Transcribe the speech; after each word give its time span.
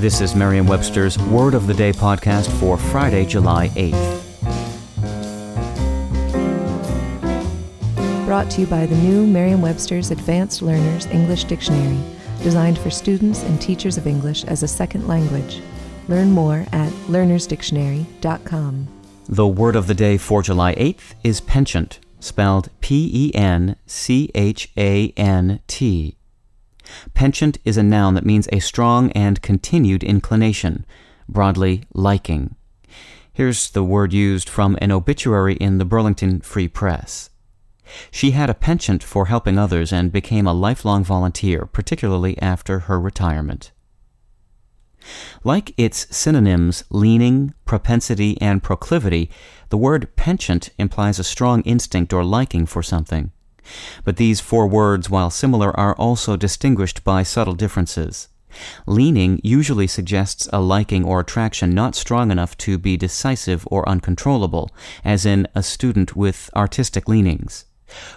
This 0.00 0.22
is 0.22 0.34
Merriam-Webster's 0.34 1.18
Word 1.18 1.52
of 1.52 1.66
the 1.66 1.74
Day 1.74 1.92
podcast 1.92 2.50
for 2.58 2.78
Friday, 2.78 3.26
July 3.26 3.68
8th. 3.74 4.24
Brought 8.24 8.50
to 8.52 8.62
you 8.62 8.66
by 8.66 8.86
the 8.86 8.96
new 8.96 9.26
Merriam-Webster's 9.26 10.10
Advanced 10.10 10.62
Learners 10.62 11.04
English 11.08 11.44
Dictionary, 11.44 12.00
designed 12.42 12.78
for 12.78 12.88
students 12.88 13.42
and 13.42 13.60
teachers 13.60 13.98
of 13.98 14.06
English 14.06 14.44
as 14.44 14.62
a 14.62 14.68
second 14.68 15.06
language. 15.06 15.60
Learn 16.08 16.30
more 16.30 16.64
at 16.72 16.90
learnersdictionary.com. 17.08 18.88
The 19.28 19.46
word 19.46 19.76
of 19.76 19.86
the 19.86 19.94
day 19.94 20.16
for 20.16 20.42
July 20.42 20.76
8th 20.76 21.12
is 21.22 21.42
penchant, 21.42 22.00
spelled 22.20 22.70
P 22.80 23.10
E 23.12 23.34
N 23.34 23.76
C 23.84 24.30
H 24.34 24.70
A 24.78 25.12
N 25.18 25.60
T. 25.66 26.16
Penchant 27.14 27.58
is 27.64 27.76
a 27.76 27.82
noun 27.82 28.14
that 28.14 28.26
means 28.26 28.48
a 28.52 28.60
strong 28.60 29.10
and 29.12 29.42
continued 29.42 30.02
inclination, 30.02 30.84
broadly 31.28 31.84
liking. 31.94 32.54
Here's 33.32 33.70
the 33.70 33.84
word 33.84 34.12
used 34.12 34.48
from 34.48 34.76
an 34.80 34.90
obituary 34.90 35.54
in 35.54 35.78
the 35.78 35.84
Burlington 35.84 36.40
Free 36.40 36.68
Press. 36.68 37.30
She 38.10 38.32
had 38.32 38.50
a 38.50 38.54
penchant 38.54 39.02
for 39.02 39.26
helping 39.26 39.58
others 39.58 39.92
and 39.92 40.12
became 40.12 40.46
a 40.46 40.52
lifelong 40.52 41.04
volunteer, 41.04 41.66
particularly 41.66 42.40
after 42.40 42.80
her 42.80 43.00
retirement. 43.00 43.72
Like 45.42 45.72
its 45.76 46.14
synonyms 46.14 46.84
leaning, 46.90 47.54
propensity, 47.64 48.40
and 48.40 48.62
proclivity, 48.62 49.30
the 49.70 49.78
word 49.78 50.14
penchant 50.16 50.70
implies 50.78 51.18
a 51.18 51.24
strong 51.24 51.62
instinct 51.62 52.12
or 52.12 52.24
liking 52.24 52.66
for 52.66 52.82
something. 52.82 53.32
But 54.04 54.16
these 54.16 54.40
four 54.40 54.66
words, 54.66 55.10
while 55.10 55.30
similar, 55.30 55.78
are 55.78 55.94
also 55.96 56.36
distinguished 56.36 57.04
by 57.04 57.22
subtle 57.22 57.54
differences. 57.54 58.28
Leaning 58.86 59.40
usually 59.44 59.86
suggests 59.86 60.48
a 60.52 60.60
liking 60.60 61.04
or 61.04 61.20
attraction 61.20 61.70
not 61.70 61.94
strong 61.94 62.30
enough 62.30 62.56
to 62.58 62.78
be 62.78 62.96
decisive 62.96 63.66
or 63.70 63.88
uncontrollable, 63.88 64.70
as 65.04 65.24
in 65.24 65.46
a 65.54 65.62
student 65.62 66.16
with 66.16 66.50
artistic 66.56 67.08
leanings. 67.08 67.64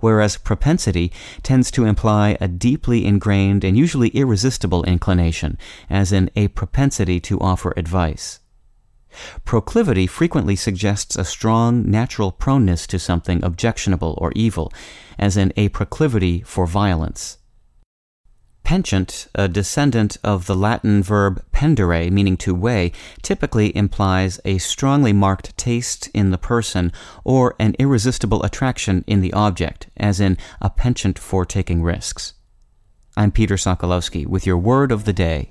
Whereas 0.00 0.36
propensity 0.36 1.12
tends 1.42 1.70
to 1.72 1.84
imply 1.84 2.36
a 2.40 2.48
deeply 2.48 3.04
ingrained 3.04 3.64
and 3.64 3.76
usually 3.76 4.08
irresistible 4.08 4.84
inclination, 4.84 5.58
as 5.90 6.12
in 6.12 6.30
a 6.36 6.48
propensity 6.48 7.20
to 7.20 7.40
offer 7.40 7.74
advice. 7.76 8.40
Proclivity 9.44 10.06
frequently 10.06 10.56
suggests 10.56 11.16
a 11.16 11.24
strong 11.24 11.88
natural 11.90 12.32
proneness 12.32 12.86
to 12.88 12.98
something 12.98 13.42
objectionable 13.44 14.14
or 14.18 14.32
evil, 14.34 14.72
as 15.18 15.36
in 15.36 15.52
a 15.56 15.68
proclivity 15.70 16.42
for 16.42 16.66
violence. 16.66 17.38
Penchant, 18.68 19.28
a 19.34 19.48
descendant 19.48 20.18
of 20.22 20.44
the 20.44 20.54
Latin 20.54 21.02
verb 21.02 21.42
pendere, 21.52 22.10
meaning 22.10 22.36
to 22.36 22.54
weigh, 22.54 22.92
typically 23.22 23.74
implies 23.74 24.38
a 24.44 24.58
strongly 24.58 25.14
marked 25.14 25.56
taste 25.56 26.10
in 26.12 26.30
the 26.30 26.36
person 26.36 26.92
or 27.24 27.56
an 27.58 27.74
irresistible 27.78 28.42
attraction 28.42 29.04
in 29.06 29.22
the 29.22 29.32
object, 29.32 29.88
as 29.96 30.20
in 30.20 30.36
a 30.60 30.68
penchant 30.68 31.18
for 31.18 31.46
taking 31.46 31.82
risks. 31.82 32.34
I'm 33.16 33.32
Peter 33.32 33.56
Sokolowski 33.56 34.26
with 34.26 34.44
your 34.44 34.58
word 34.58 34.92
of 34.92 35.06
the 35.06 35.14
day. 35.14 35.50